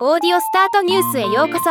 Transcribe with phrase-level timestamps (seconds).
[0.00, 1.70] オーディオスタートニュースへようこそ。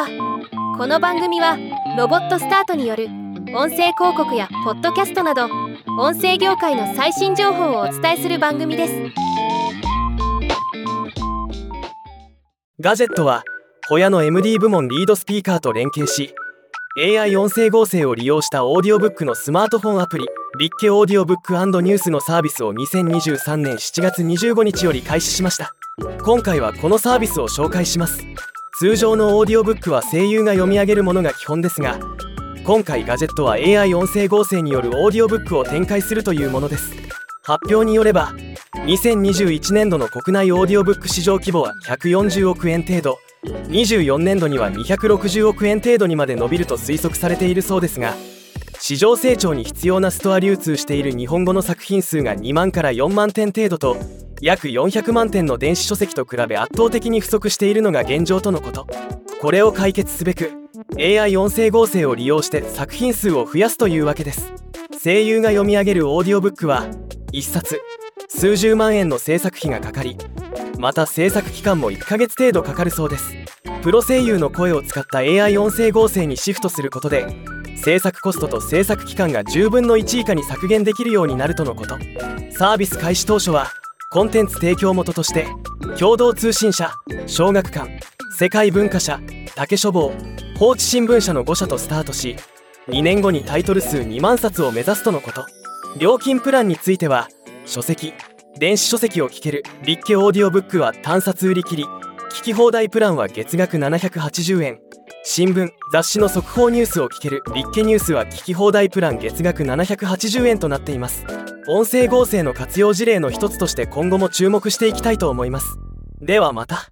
[0.78, 1.58] この番組は
[1.98, 3.08] ロボットスタートによる
[3.54, 5.50] 音声広告やポッドキャストなど
[6.00, 8.94] 音声業界の最新情報をお伝えする番組です。
[12.80, 13.44] ガジェットは
[13.90, 16.34] ホヤの MD 部門リードスピーカーと連携し
[16.98, 20.28] AI 音声合成を利用したオーディオブックのスマートフォンアプリ
[20.60, 25.76] リッケオーディオブックニュースのサービスを2023年7月25日より開始しました。
[26.26, 28.26] 今回はこのサービスを紹介します。
[28.80, 32.00] 通常のオーディオブックは声優が読み上げるものが基本ですが
[32.66, 36.96] 今回 GADGET は AI 音声合成によるオーディオブックを展開するというものです。
[37.44, 38.34] 発表によれば
[38.88, 48.16] 2021年度の国内オーディオブック市場規模は140億円程度24年度には260億円程度にまで伸びると推測されているそうですが
[48.86, 53.96] 市場成長に必要なストア流通している日本語の作品数が2万から4万点程度と
[54.42, 58.86] 約400万点の電子書籍と比べ圧倒的に不足しているのが現状とのこと。
[59.40, 60.52] これを解決すべく
[61.00, 64.52] AI 音声合成を利用して作品数を増やすというわけです。
[65.02, 66.86] 声優が読み上げるオーディオブックは
[67.32, 67.80] 1冊
[68.28, 70.18] 数十万円の制作費がかかり
[70.78, 73.34] また制作期間も1ヶ月程度かかるそうです。
[73.82, 77.26] プロ声優の声を使った AI 音声合成にシフトすることで
[77.84, 81.98] 制作コストと制作期間が10分の1以下に削減できるようになるとのこと。
[82.52, 83.68] サービス開始当初は
[84.10, 85.48] コンテンツ提供元として
[86.00, 86.94] 共同通信社
[87.28, 88.00] 小学館
[88.40, 89.20] 世界文化社
[89.56, 90.14] 竹書房
[90.58, 92.38] 放置新聞社の5社とスタートし
[92.88, 95.46] 2年後にタイトル数2万冊を目指すとのこと。
[96.00, 97.28] 料金プランについては
[97.66, 98.14] 書籍
[98.58, 101.84] 電子書籍を聞ける立家オーディオブックは単冊売り切り
[102.32, 104.93] 聞き放題プランは月額780円。
[105.26, 111.26] 新聞雑誌の速報ニュースを聞ける立家ニュースは聞き放題プラン月額780円となっています。
[111.66, 115.78] 音声合成の活用事例の一つとして今後も注目していきたいと思います。
[116.20, 116.90] ではまた。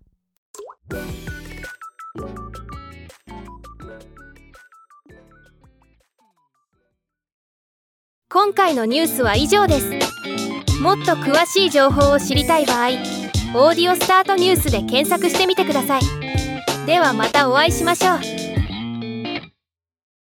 [8.30, 9.90] 今回のニュースは以上です。
[10.82, 12.88] もっと詳しい情報を知りたい場合
[13.54, 16.51] 「オーディオスタートニュース」で検索してみてください。
[16.86, 18.51] ではまたお会いしましょう。